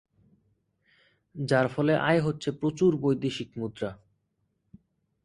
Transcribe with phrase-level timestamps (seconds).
[1.35, 3.91] যার ফলে আয় হচ্ছে প্রচুর বৈদেশিক মুদ্রা।